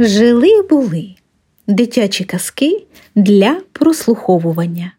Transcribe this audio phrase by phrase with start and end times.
[0.00, 1.14] Жили були
[1.66, 4.92] дитячі казки для прослуховування.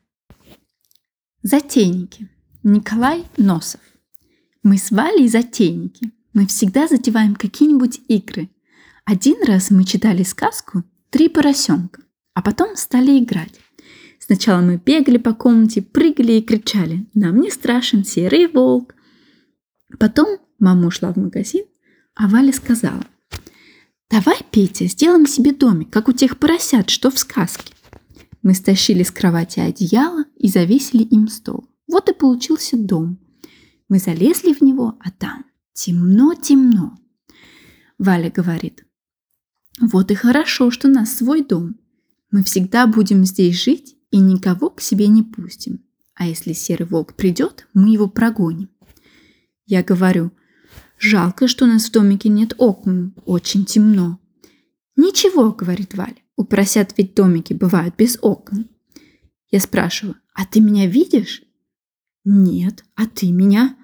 [1.44, 2.26] Затейники.
[2.64, 3.82] Николай Носов.
[4.64, 6.12] Мы с Валей затейники.
[6.34, 8.50] Мы всегда затеваем какие-нибудь игры.
[9.06, 12.02] Один раз мы читали сказку «Три поросенка»,
[12.34, 13.60] а потом стали играть.
[14.20, 18.96] Сначала мы бегали по комнате, прыгали и кричали «Нам не страшен серый волк!».
[19.98, 21.64] Потом мама ушла в магазин,
[22.16, 23.06] а Валя сказала
[24.10, 27.74] «Давай, Петя, сделаем себе домик, как у тех поросят, что в сказке».
[28.42, 31.70] Мы стащили с кровати одеяло и завесили им стол.
[31.88, 33.20] Вот и получился дом.
[33.90, 36.98] Мы залезли в него, а там темно-темно.
[37.98, 38.86] Валя говорит,
[39.82, 41.76] вот и хорошо, что у нас свой дом.
[42.32, 45.84] Мы всегда будем здесь жить и никого к себе не пустим.
[46.16, 48.70] А если серый волк придет, мы его прогоним.
[49.66, 50.32] Я говорю,
[51.00, 54.20] жалко, что у нас в домике нет окон, очень темно.
[54.96, 58.68] Ничего, говорит Валя, у поросят ведь домики бывают без окон.
[59.50, 61.44] Я спрашиваю, а ты меня видишь?
[62.26, 63.76] Нет, а ты меня?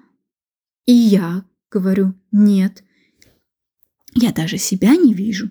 [0.84, 2.84] И я говорю, нет.
[4.14, 5.50] Я даже себя не вижу.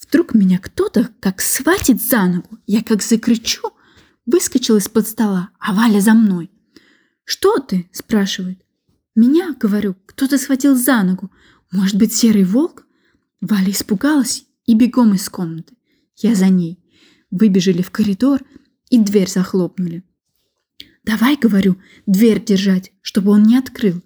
[0.00, 2.58] Вдруг меня кто-то как схватит за ногу.
[2.66, 3.70] Я как закричу,
[4.26, 6.50] выскочил из-под стола, а Валя за мной.
[7.24, 8.62] «Что ты?»– спрашивает.
[9.14, 11.30] «Меня,— говорю,— кто-то схватил за ногу.
[11.70, 12.86] Может быть, серый волк?»
[13.40, 15.74] Валя испугалась и бегом из комнаты.
[16.16, 16.78] Я за ней.
[17.30, 18.42] Выбежали в коридор
[18.90, 20.04] и дверь захлопнули.
[21.04, 24.02] «Давай,— говорю,— дверь держать, чтобы он не открыл».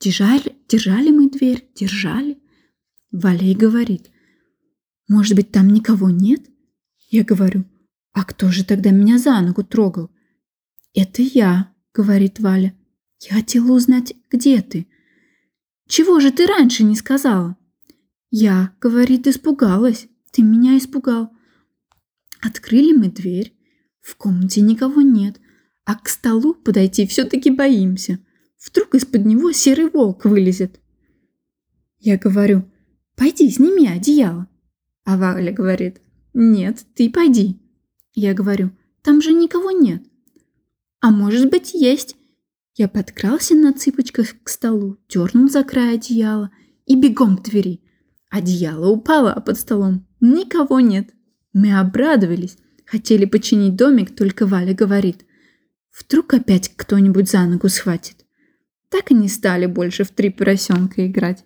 [0.00, 2.38] Держали, держали мы дверь, держали.
[3.10, 4.10] Валя и говорит,
[5.08, 6.42] может быть, там никого нет?
[7.08, 7.64] Я говорю,
[8.12, 10.10] а кто же тогда меня за ногу трогал?
[10.94, 12.74] Это я, говорит Валя.
[13.30, 14.86] Я хотела узнать, где ты.
[15.88, 17.56] Чего же ты раньше не сказала?
[18.30, 20.08] Я, говорит, испугалась.
[20.30, 21.30] Ты меня испугал.
[22.42, 23.54] Открыли мы дверь.
[24.00, 25.40] В комнате никого нет,
[25.86, 28.18] а к столу подойти все-таки боимся.
[28.62, 30.78] Вдруг из-под него серый волк вылезет.
[31.98, 32.70] Я говорю,
[33.16, 34.46] пойди, сними одеяло.
[35.04, 36.02] А Валя говорит,
[36.34, 37.58] нет, ты пойди.
[38.12, 38.72] Я говорю,
[39.02, 40.02] там же никого нет.
[41.00, 42.16] А может быть есть.
[42.76, 46.50] Я подкрался на цыпочках к столу, дернул за край одеяла
[46.86, 47.80] и бегом к двери.
[48.30, 51.10] Одеяло упало, а под столом никого нет.
[51.52, 55.24] Мы обрадовались, хотели починить домик, только Валя говорит,
[55.96, 58.24] вдруг опять кто-нибудь за ногу схватит.
[58.88, 61.44] Так и не стали больше в три поросенка играть.